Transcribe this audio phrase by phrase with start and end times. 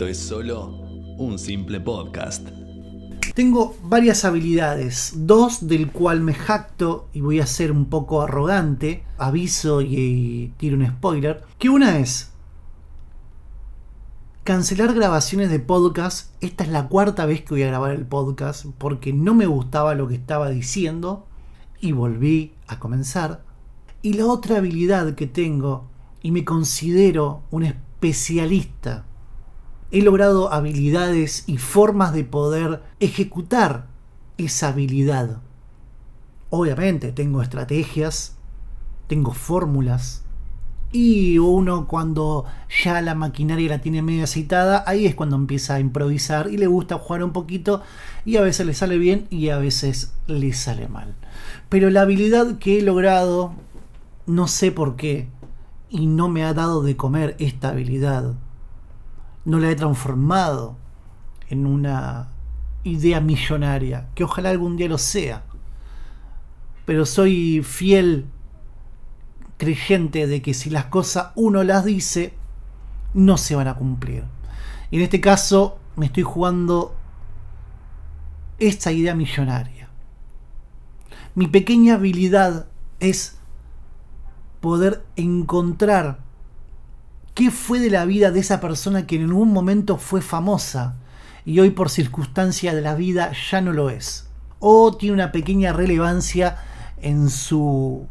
[0.00, 0.66] esto es solo
[1.18, 2.48] un simple podcast.
[3.34, 9.04] Tengo varias habilidades, dos del cual me jacto y voy a ser un poco arrogante,
[9.18, 12.30] aviso y, tiro un spoiler, que una es
[14.42, 16.34] cancelar grabaciones de podcast.
[16.40, 19.94] Esta es la cuarta vez que voy a grabar el podcast porque no me gustaba
[19.94, 21.26] lo que estaba diciendo
[21.78, 23.44] y volví a comenzar.
[24.00, 25.90] Y la otra habilidad que tengo
[26.22, 29.04] y me considero un especialista
[29.90, 33.86] he logrado habilidades y formas de poder ejecutar
[34.38, 35.40] esa habilidad.
[36.50, 38.36] Obviamente tengo estrategias,
[39.06, 40.24] tengo fórmulas,
[40.92, 42.46] y uno cuando
[42.82, 46.66] ya la maquinaria la tiene medio aceitada, ahí es cuando empieza a improvisar y le
[46.66, 47.82] gusta jugar un poquito
[48.24, 51.14] y a veces le sale bien y a veces le sale mal.
[51.68, 53.52] Pero la habilidad que he logrado,
[54.26, 55.28] no sé por qué,
[55.90, 58.34] y no me ha dado de comer esta habilidad
[59.50, 60.76] no la he transformado
[61.48, 62.28] en una
[62.84, 65.42] idea millonaria, que ojalá algún día lo sea.
[66.86, 68.26] Pero soy fiel
[69.58, 72.32] creyente de que si las cosas uno las dice,
[73.12, 74.24] no se van a cumplir.
[74.90, 76.94] Y en este caso me estoy jugando
[78.58, 79.88] esta idea millonaria.
[81.34, 82.66] Mi pequeña habilidad
[83.00, 83.38] es
[84.60, 86.20] poder encontrar
[87.40, 90.96] ¿Qué fue de la vida de esa persona que en algún momento fue famosa
[91.46, 94.28] y hoy por circunstancia de la vida ya no lo es?
[94.58, 96.58] O tiene una pequeña relevancia
[97.00, 98.06] en su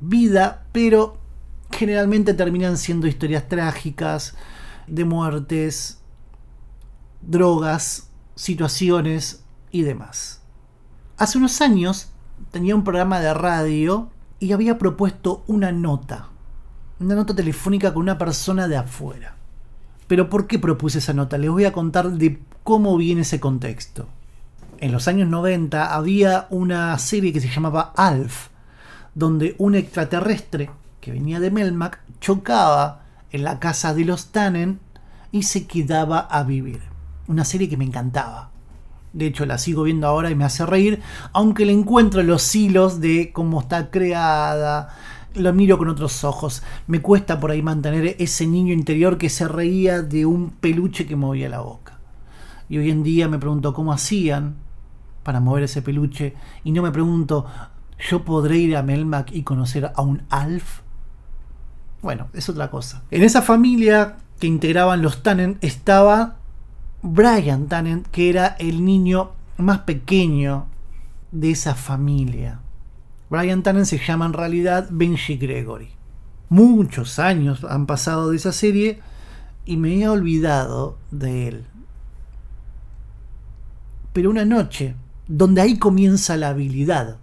[0.00, 1.16] vida, pero
[1.70, 4.34] generalmente terminan siendo historias trágicas,
[4.86, 6.02] de muertes,
[7.22, 10.42] drogas, situaciones y demás.
[11.16, 12.10] Hace unos años
[12.50, 16.28] tenía un programa de radio y había propuesto una nota
[16.98, 19.34] una nota telefónica con una persona de afuera.
[20.06, 21.36] Pero ¿por qué propuse esa nota?
[21.36, 24.08] Les voy a contar de cómo viene ese contexto.
[24.78, 28.48] En los años 90 había una serie que se llamaba Alf,
[29.14, 30.70] donde un extraterrestre
[31.00, 34.80] que venía de Melmac chocaba en la casa de los Tannen
[35.32, 36.82] y se quedaba a vivir.
[37.26, 38.50] Una serie que me encantaba.
[39.12, 41.00] De hecho, la sigo viendo ahora y me hace reír,
[41.32, 44.94] aunque le encuentro los hilos de cómo está creada,
[45.36, 46.62] lo miro con otros ojos.
[46.86, 51.16] Me cuesta por ahí mantener ese niño interior que se reía de un peluche que
[51.16, 51.98] movía la boca.
[52.68, 54.56] Y hoy en día me pregunto cómo hacían
[55.22, 57.46] para mover ese peluche y no me pregunto,
[58.10, 60.80] ¿yo podré ir a Melmac y conocer a un Alf?
[62.02, 63.02] Bueno, es otra cosa.
[63.10, 66.36] En esa familia que integraban los Tannen estaba
[67.02, 70.66] Brian Tannen, que era el niño más pequeño
[71.32, 72.60] de esa familia.
[73.28, 75.90] Brian Tannen se llama en realidad Benji Gregory.
[76.48, 79.00] Muchos años han pasado de esa serie
[79.64, 81.66] y me he olvidado de él.
[84.12, 84.94] Pero una noche,
[85.26, 87.16] donde ahí comienza la habilidad,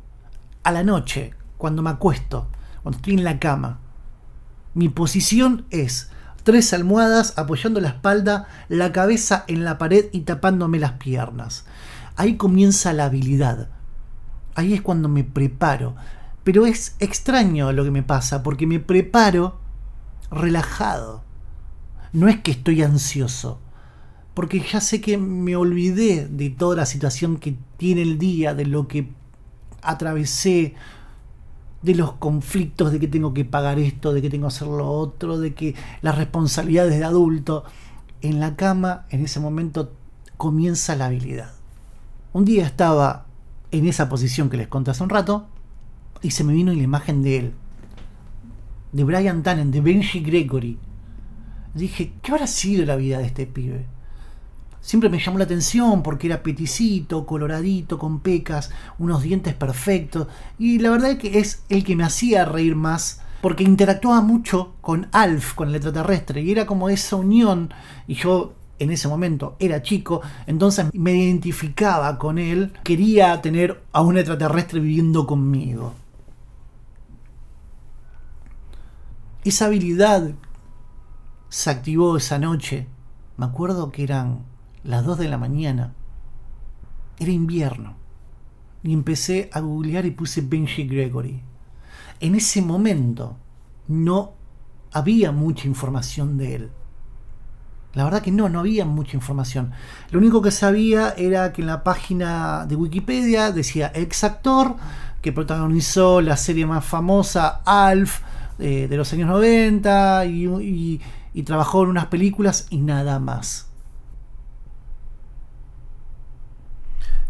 [0.64, 2.48] a la noche, cuando me acuesto,
[2.82, 3.80] cuando estoy en la cama,
[4.74, 6.12] mi posición es
[6.44, 11.66] tres almohadas apoyando la espalda, la cabeza en la pared y tapándome las piernas.
[12.18, 13.70] Ahí comienza la habilidad
[14.56, 15.96] ahí es cuando me preparo.
[16.44, 19.60] Pero es extraño lo que me pasa, porque me preparo
[20.30, 21.24] relajado.
[22.12, 23.60] No es que estoy ansioso,
[24.34, 28.66] porque ya sé que me olvidé de toda la situación que tiene el día, de
[28.66, 29.10] lo que
[29.82, 30.76] atravesé,
[31.82, 34.90] de los conflictos de que tengo que pagar esto, de que tengo que hacer lo
[34.90, 37.64] otro, de que las responsabilidades de adulto.
[38.22, 39.92] En la cama, en ese momento,
[40.38, 41.52] comienza la habilidad.
[42.32, 43.26] Un día estaba
[43.74, 45.48] en esa posición que les conté hace un rato
[46.22, 47.54] y se me vino la imagen de él,
[48.92, 50.78] de Brian Tannen, de Benji Gregory.
[51.74, 53.88] Dije, ¿qué habrá sido la vida de este pibe?
[54.80, 58.70] Siempre me llamó la atención porque era peticito, coloradito, con pecas,
[59.00, 60.28] unos dientes perfectos.
[60.60, 64.76] Y la verdad es que es el que me hacía reír más porque interactuaba mucho
[64.82, 66.42] con Alf, con el extraterrestre.
[66.42, 67.74] Y era como esa unión.
[68.08, 68.54] Y yo
[68.84, 74.80] en ese momento era chico, entonces me identificaba con él, quería tener a un extraterrestre
[74.80, 75.94] viviendo conmigo.
[79.44, 80.32] Esa habilidad
[81.50, 82.88] se activó esa noche.
[83.36, 84.46] Me acuerdo que eran
[84.84, 85.94] las 2 de la mañana.
[87.20, 87.96] Era invierno.
[88.84, 91.42] Y empecé a googlear y puse Benji Gregory.
[92.22, 93.36] En ese momento
[93.88, 94.34] no
[94.94, 96.72] había mucha información de él.
[97.94, 99.72] La verdad que no, no había mucha información.
[100.10, 104.76] Lo único que sabía era que en la página de Wikipedia decía ex actor
[105.22, 108.22] que protagonizó la serie más famosa, Alf,
[108.60, 111.02] eh, de los años 90, y,
[111.34, 113.68] y trabajó en unas películas y nada más.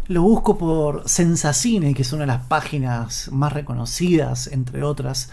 [0.06, 5.30] Lo busco por Sensacine, que es una de las páginas más reconocidas, entre otras,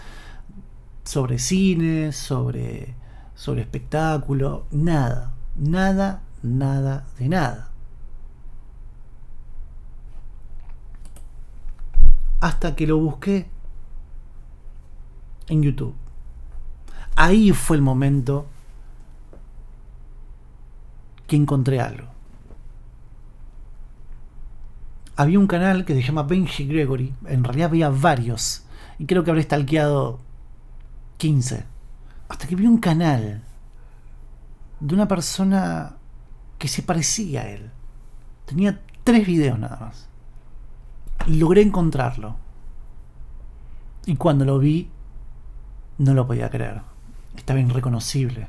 [1.04, 2.94] sobre cine, sobre
[3.34, 4.66] sobre espectáculo.
[4.70, 7.68] Nada, nada, nada de nada.
[12.40, 13.48] Hasta que lo busqué
[15.48, 15.94] en YouTube.
[17.14, 18.46] Ahí fue el momento
[21.26, 22.08] que encontré algo.
[25.14, 28.64] Había un canal que se llama Benji Gregory, en realidad había varios,
[28.98, 30.20] y creo que habré stalkeado
[31.18, 31.71] 15.
[32.32, 33.42] Hasta que vi un canal
[34.80, 35.96] de una persona
[36.56, 37.70] que se parecía a él.
[38.46, 40.08] Tenía tres videos nada más.
[41.26, 42.36] Y logré encontrarlo.
[44.06, 44.88] Y cuando lo vi,
[45.98, 46.80] no lo podía creer.
[47.36, 48.48] Estaba irreconocible.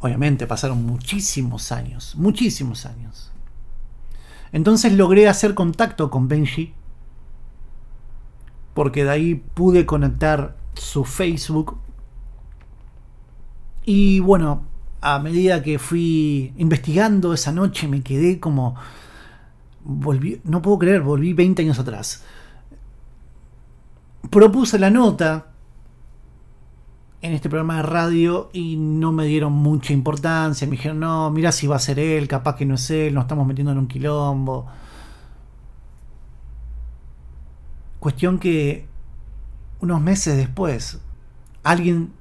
[0.00, 3.30] Obviamente pasaron muchísimos años, muchísimos años.
[4.50, 6.74] Entonces logré hacer contacto con Benji,
[8.74, 11.78] porque de ahí pude conectar su Facebook.
[13.84, 14.64] Y bueno,
[15.00, 18.76] a medida que fui investigando esa noche me quedé como...
[19.84, 22.22] Volví, no puedo creer, volví 20 años atrás.
[24.30, 25.48] Propuse la nota
[27.20, 30.68] en este programa de radio y no me dieron mucha importancia.
[30.68, 33.24] Me dijeron, no, mira si va a ser él, capaz que no es él, nos
[33.24, 34.66] estamos metiendo en un quilombo.
[37.98, 38.86] Cuestión que
[39.80, 41.00] unos meses después,
[41.64, 42.12] alguien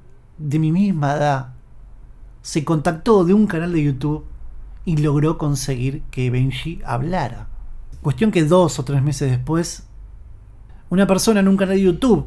[0.41, 1.53] de mi misma edad
[2.41, 4.25] se contactó de un canal de YouTube
[4.85, 7.47] y logró conseguir que Benji hablara.
[8.01, 9.83] Cuestión que dos o tres meses después,
[10.89, 12.25] una persona en un canal de YouTube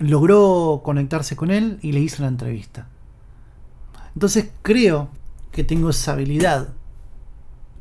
[0.00, 2.88] logró conectarse con él y le hizo la entrevista.
[4.14, 5.08] Entonces creo
[5.52, 6.68] que tengo esa habilidad.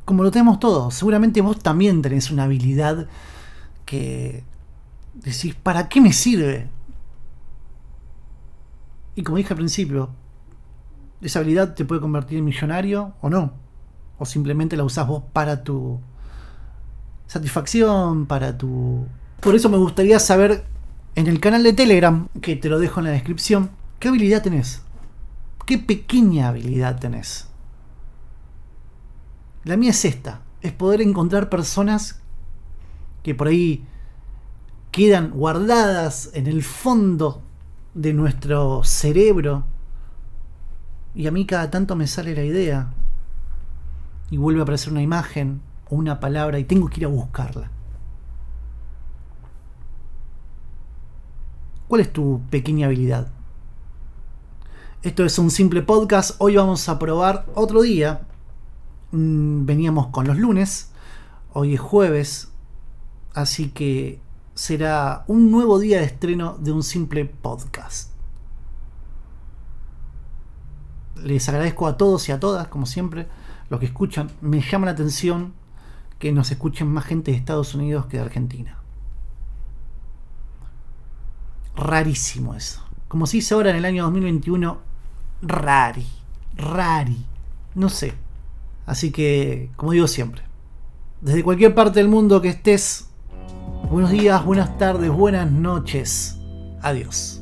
[0.06, 0.94] Como lo tenemos todos.
[0.94, 3.08] Seguramente vos también tenés una habilidad
[3.86, 4.44] que
[5.24, 6.70] decís, ¿para qué me sirve?
[9.16, 10.10] Y como dije al principio,
[11.22, 13.54] esa habilidad te puede convertir en millonario o no.
[14.18, 16.00] O simplemente la usás vos para tu
[17.28, 19.06] satisfacción, para tu...
[19.42, 20.66] Por eso me gustaría saber
[21.16, 24.84] en el canal de Telegram, que te lo dejo en la descripción, ¿qué habilidad tenés?
[25.66, 27.48] ¿Qué pequeña habilidad tenés?
[29.64, 32.22] La mía es esta, es poder encontrar personas
[33.24, 33.86] que por ahí
[34.92, 37.42] quedan guardadas en el fondo
[37.94, 39.66] de nuestro cerebro
[41.16, 42.94] y a mí cada tanto me sale la idea
[44.30, 47.72] y vuelve a aparecer una imagen o una palabra y tengo que ir a buscarla.
[51.88, 53.30] ¿Cuál es tu pequeña habilidad?
[55.02, 56.36] Esto es un simple podcast.
[56.38, 58.28] Hoy vamos a probar otro día.
[59.12, 60.92] Mm, veníamos con los lunes.
[61.52, 62.52] Hoy es jueves.
[63.34, 64.20] Así que
[64.60, 68.12] será un nuevo día de estreno de un simple podcast.
[71.16, 73.30] Les agradezco a todos y a todas, como siempre,
[73.70, 74.30] los que escuchan.
[74.42, 75.54] Me llama la atención
[76.20, 78.78] que nos escuchen más gente de Estados Unidos que de Argentina.
[81.78, 82.84] Rarísimo eso.
[83.08, 84.78] Como se dice ahora en el año 2021,
[85.42, 86.06] rari,
[86.58, 87.26] rari,
[87.76, 88.14] no sé.
[88.86, 90.42] Así que, como digo siempre,
[91.22, 93.09] desde cualquier parte del mundo que estés,
[93.90, 96.38] buenos días, buenas tardes, buenas noches.
[96.82, 97.39] Adiós.